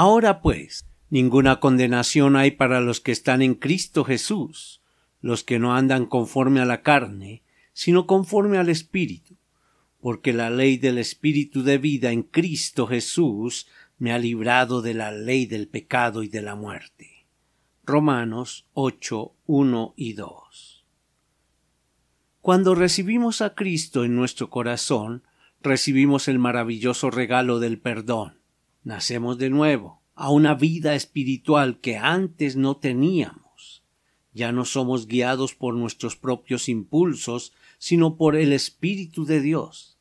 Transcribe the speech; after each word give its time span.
Ahora 0.00 0.42
pues, 0.42 0.86
ninguna 1.10 1.58
condenación 1.58 2.36
hay 2.36 2.52
para 2.52 2.80
los 2.80 3.00
que 3.00 3.10
están 3.10 3.42
en 3.42 3.56
Cristo 3.56 4.04
Jesús, 4.04 4.80
los 5.20 5.42
que 5.42 5.58
no 5.58 5.74
andan 5.74 6.06
conforme 6.06 6.60
a 6.60 6.64
la 6.64 6.82
carne, 6.82 7.42
sino 7.72 8.06
conforme 8.06 8.58
al 8.58 8.68
Espíritu, 8.68 9.34
porque 10.00 10.32
la 10.32 10.50
ley 10.50 10.76
del 10.76 10.98
Espíritu 10.98 11.64
de 11.64 11.78
vida 11.78 12.12
en 12.12 12.22
Cristo 12.22 12.86
Jesús 12.86 13.66
me 13.98 14.12
ha 14.12 14.20
librado 14.20 14.82
de 14.82 14.94
la 14.94 15.10
ley 15.10 15.46
del 15.46 15.66
pecado 15.66 16.22
y 16.22 16.28
de 16.28 16.42
la 16.42 16.54
muerte. 16.54 17.26
Romanos 17.82 18.68
8, 18.74 19.34
1 19.46 19.94
y 19.96 20.12
2. 20.12 20.84
Cuando 22.40 22.76
recibimos 22.76 23.42
a 23.42 23.56
Cristo 23.56 24.04
en 24.04 24.14
nuestro 24.14 24.48
corazón, 24.48 25.24
recibimos 25.60 26.28
el 26.28 26.38
maravilloso 26.38 27.10
regalo 27.10 27.58
del 27.58 27.80
perdón 27.80 28.37
nacemos 28.88 29.36
de 29.36 29.50
nuevo 29.50 30.00
a 30.14 30.30
una 30.30 30.54
vida 30.54 30.94
espiritual 30.94 31.78
que 31.78 31.98
antes 31.98 32.56
no 32.56 32.78
teníamos. 32.78 33.84
Ya 34.32 34.50
no 34.50 34.64
somos 34.64 35.06
guiados 35.06 35.54
por 35.54 35.74
nuestros 35.74 36.16
propios 36.16 36.70
impulsos, 36.70 37.52
sino 37.76 38.16
por 38.16 38.34
el 38.34 38.50
Espíritu 38.54 39.26
de 39.26 39.42
Dios. 39.42 39.98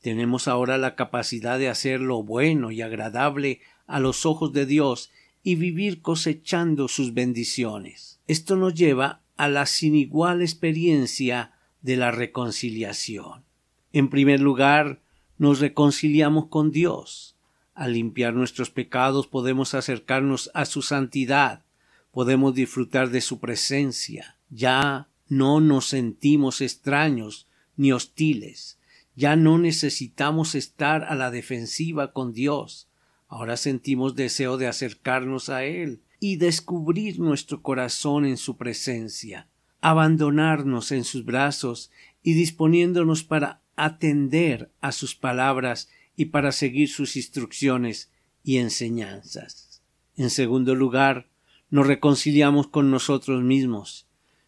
Tenemos 0.00 0.48
ahora 0.48 0.78
la 0.78 0.96
capacidad 0.96 1.58
de 1.58 1.68
hacer 1.68 2.00
lo 2.00 2.22
bueno 2.22 2.70
y 2.70 2.80
agradable 2.80 3.60
a 3.86 4.00
los 4.00 4.24
ojos 4.24 4.54
de 4.54 4.64
Dios 4.64 5.10
y 5.42 5.56
vivir 5.56 6.00
cosechando 6.00 6.88
sus 6.88 7.12
bendiciones. 7.12 8.20
Esto 8.26 8.56
nos 8.56 8.72
lleva 8.72 9.20
a 9.36 9.48
la 9.48 9.66
sin 9.66 9.94
igual 9.94 10.40
experiencia 10.40 11.52
de 11.82 11.98
la 11.98 12.10
reconciliación. 12.10 13.44
En 13.92 14.08
primer 14.08 14.40
lugar, 14.40 15.02
nos 15.36 15.60
reconciliamos 15.60 16.46
con 16.46 16.70
Dios. 16.70 17.36
Al 17.80 17.94
limpiar 17.94 18.34
nuestros 18.34 18.68
pecados 18.68 19.26
podemos 19.26 19.72
acercarnos 19.72 20.50
a 20.52 20.66
su 20.66 20.82
santidad, 20.82 21.64
podemos 22.12 22.54
disfrutar 22.54 23.08
de 23.08 23.22
su 23.22 23.40
presencia. 23.40 24.36
Ya 24.50 25.08
no 25.30 25.62
nos 25.62 25.86
sentimos 25.86 26.60
extraños 26.60 27.46
ni 27.78 27.90
hostiles. 27.90 28.78
Ya 29.16 29.34
no 29.34 29.56
necesitamos 29.56 30.54
estar 30.54 31.04
a 31.04 31.14
la 31.14 31.30
defensiva 31.30 32.12
con 32.12 32.34
Dios. 32.34 32.86
Ahora 33.28 33.56
sentimos 33.56 34.14
deseo 34.14 34.58
de 34.58 34.66
acercarnos 34.66 35.48
a 35.48 35.64
Él 35.64 36.02
y 36.20 36.36
descubrir 36.36 37.18
nuestro 37.18 37.62
corazón 37.62 38.26
en 38.26 38.36
su 38.36 38.58
presencia, 38.58 39.48
abandonarnos 39.80 40.92
en 40.92 41.04
sus 41.04 41.24
brazos 41.24 41.90
y 42.22 42.34
disponiéndonos 42.34 43.24
para 43.24 43.62
atender 43.74 44.70
a 44.82 44.92
sus 44.92 45.14
palabras 45.14 45.88
y 46.16 46.26
para 46.26 46.52
seguir 46.52 46.88
sus 46.88 47.16
instrucciones 47.16 48.10
y 48.42 48.58
enseñanzas. 48.58 49.82
En 50.16 50.30
segundo 50.30 50.74
lugar, 50.74 51.28
nos 51.70 51.86
reconciliamos 51.86 52.66
con 52.66 52.90
nosotros 52.90 53.42
mismos. 53.42 54.06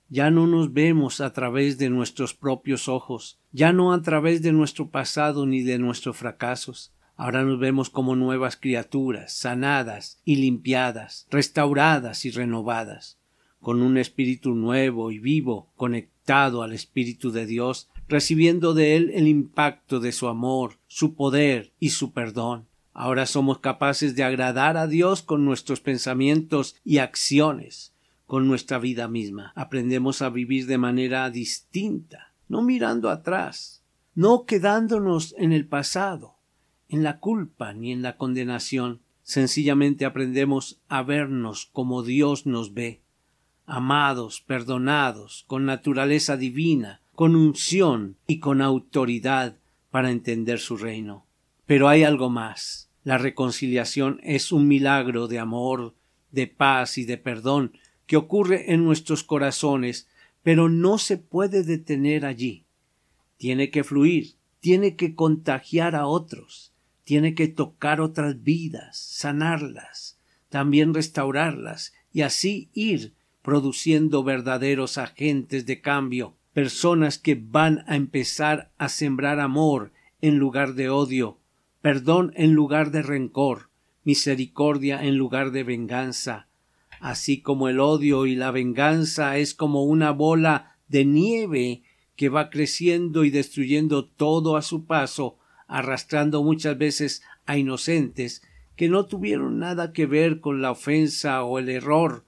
Ya 0.09 0.31
no 0.31 0.47
nos 0.47 0.73
vemos 0.73 1.21
a 1.21 1.33
través 1.33 1.79
de 1.79 1.89
nuestros 1.89 2.35
propios 2.35 2.89
ojos, 2.89 3.39
ya 3.53 3.73
no 3.73 3.93
a 3.93 4.03
través 4.03 4.43
de 4.43 4.53
nuestro 4.53 4.91
pasado 4.91 5.47
ni 5.47 5.63
de 5.63 5.79
nuestros 5.79 6.17
fracasos. 6.17 6.93
Ahora 7.17 7.45
nos 7.45 7.59
vemos 7.59 7.89
como 7.91 8.17
nuevas 8.17 8.57
criaturas, 8.57 9.33
sanadas 9.33 10.21
y 10.25 10.37
limpiadas, 10.37 11.27
restauradas 11.31 12.25
y 12.25 12.31
renovadas, 12.31 13.19
con 13.61 13.81
un 13.81 13.97
espíritu 13.97 14.55
nuevo 14.55 15.11
y 15.11 15.19
vivo, 15.19 15.73
conectado 15.77 16.63
al 16.63 16.73
Espíritu 16.73 17.31
de 17.31 17.47
Dios, 17.47 17.89
recibiendo 18.09 18.75
de 18.75 18.97
él 18.97 19.11
el 19.15 19.29
impacto 19.29 20.01
de 20.01 20.13
su 20.13 20.29
amor, 20.29 20.79
su 20.87 21.15
poder 21.15 21.73
y 21.79 21.91
su 21.91 22.13
perdón. 22.13 22.67
Ahora 22.95 23.27
somos 23.27 23.59
capaces 23.59 24.17
de 24.17 24.25
agradar 24.25 24.77
a 24.77 24.87
Dios 24.87 25.23
con 25.23 25.45
nuestros 25.45 25.81
pensamientos 25.81 26.77
y 26.85 26.99
acciones, 26.99 27.95
con 28.27 28.47
nuestra 28.49 28.79
vida 28.79 29.09
misma. 29.09 29.53
Aprendemos 29.57 30.23
a 30.23 30.31
vivir 30.31 30.67
de 30.67 30.79
manera 30.79 31.29
distinta, 31.31 32.33
no 32.49 32.63
mirando 32.63 33.11
atrás, 33.11 33.83
no 34.15 34.45
quedándonos 34.45 35.35
en 35.39 35.53
el 35.53 35.67
pasado, 35.67 36.37
en 36.89 37.03
la 37.03 37.19
culpa 37.19 37.73
ni 37.73 37.93
en 37.93 38.03
la 38.03 38.17
condenación. 38.17 39.01
Sencillamente 39.23 40.05
aprendemos 40.05 40.81
a 40.89 41.03
vernos 41.03 41.71
como 41.73 42.03
Dios 42.03 42.45
nos 42.45 42.75
ve, 42.75 43.03
amados, 43.67 44.41
perdonados, 44.41 45.45
con 45.47 45.65
naturaleza 45.65 46.37
divina, 46.37 47.02
con 47.15 47.37
unción 47.37 48.17
y 48.27 48.39
con 48.39 48.63
autoridad 48.63 49.59
para 49.91 50.11
entender 50.11 50.59
su 50.59 50.77
reino. 50.77 51.27
Pero 51.67 51.89
hay 51.89 52.05
algo 52.05 52.31
más. 52.31 52.91
La 53.05 53.19
reconciliación 53.19 54.21
es 54.23 54.53
un 54.53 54.67
milagro 54.67 55.29
de 55.29 55.39
amor, 55.39 55.95
de 56.31 56.47
paz 56.47 56.99
y 56.99 57.05
de 57.05 57.19
perdón 57.19 57.73
que 58.07 58.17
ocurre 58.17 58.73
en 58.73 58.85
nuestros 58.85 59.23
corazones, 59.25 60.09
pero 60.43 60.69
no 60.69 60.99
se 60.99 61.19
puede 61.19 61.63
detener 61.63 62.25
allí. 62.25 62.65
Tiene 63.37 63.71
que 63.71 63.85
fluir, 63.85 64.35
tiene 64.61 64.97
que 64.97 65.15
contagiar 65.15 65.95
a 65.95 66.07
otros, 66.07 66.73
tiene 67.05 67.35
que 67.35 67.49
tocar 67.49 68.01
otras 68.01 68.43
vidas, 68.43 68.99
sanarlas, 68.99 70.19
también 70.49 70.95
restaurarlas, 70.95 71.93
y 72.13 72.23
así 72.23 72.71
ir 72.73 73.15
produciendo 73.43 74.23
verdaderos 74.23 74.99
agentes 74.99 75.67
de 75.67 75.81
cambio 75.81 76.37
personas 76.53 77.19
que 77.19 77.35
van 77.35 77.85
a 77.87 77.97
empezar 77.97 78.71
a 78.79 78.89
sembrar 78.89 79.41
amor 79.41 79.93
en 80.21 80.39
lugar 80.39 80.75
de 80.75 80.91
odio, 80.91 81.39
perdón 81.81 82.33
en 82.37 82.53
lugar 82.53 82.91
de 82.91 83.03
rencor, 83.03 83.71
misericordia 84.05 85.03
en 85.03 85.17
lugar 85.17 85.51
de 85.51 85.65
venganza, 85.65 86.49
así 87.01 87.41
como 87.41 87.69
el 87.69 87.81
odio 87.81 88.27
y 88.27 88.37
la 88.37 88.51
venganza 88.51 89.39
es 89.39 89.55
como 89.55 89.85
una 89.85 90.11
bola 90.11 90.77
de 90.89 91.05
nieve 91.05 91.83
que 92.17 92.29
va 92.29 92.51
creciendo 92.51 93.25
y 93.25 93.31
destruyendo 93.31 94.05
todo 94.05 94.57
a 94.57 94.63
su 94.63 94.85
paso, 94.85 95.39
arrastrando 95.67 96.43
muchas 96.43 96.77
veces 96.77 97.23
a 97.47 97.57
inocentes 97.57 98.43
que 98.77 98.89
no 98.89 99.07
tuvieron 99.07 99.59
nada 99.59 99.93
que 99.93 100.07
ver 100.07 100.41
con 100.41 100.61
la 100.61 100.71
ofensa 100.71 101.43
o 101.45 101.59
el 101.59 101.69
error. 101.69 102.25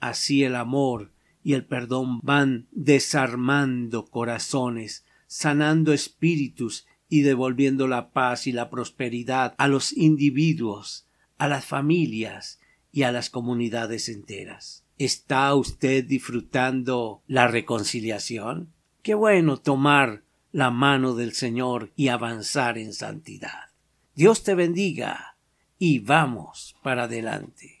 Así 0.00 0.44
el 0.44 0.56
amor 0.56 1.10
y 1.42 1.54
el 1.54 1.64
perdón 1.64 2.20
van 2.22 2.66
desarmando 2.70 4.06
corazones, 4.06 5.04
sanando 5.26 5.92
espíritus 5.92 6.86
y 7.08 7.22
devolviendo 7.22 7.88
la 7.88 8.10
paz 8.10 8.46
y 8.46 8.52
la 8.52 8.70
prosperidad 8.70 9.54
a 9.58 9.68
los 9.68 9.92
individuos, 9.92 11.06
a 11.38 11.48
las 11.48 11.64
familias 11.64 12.60
y 12.92 13.02
a 13.02 13.12
las 13.12 13.30
comunidades 13.30 14.08
enteras. 14.08 14.84
¿Está 14.98 15.54
usted 15.54 16.04
disfrutando 16.04 17.22
la 17.26 17.48
reconciliación? 17.48 18.72
Qué 19.02 19.14
bueno 19.14 19.56
tomar 19.56 20.24
la 20.52 20.70
mano 20.70 21.14
del 21.14 21.32
Señor 21.32 21.92
y 21.96 22.08
avanzar 22.08 22.76
en 22.76 22.92
santidad. 22.92 23.70
Dios 24.14 24.42
te 24.42 24.54
bendiga 24.54 25.36
y 25.78 26.00
vamos 26.00 26.76
para 26.82 27.04
adelante. 27.04 27.80